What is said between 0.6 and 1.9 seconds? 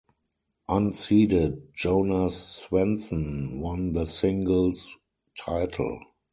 Unseeded